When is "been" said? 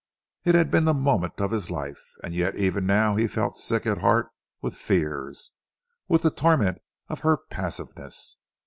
0.71-0.85